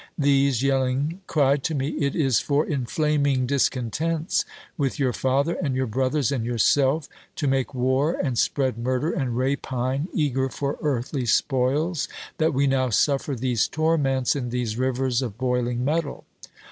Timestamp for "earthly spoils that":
10.81-12.51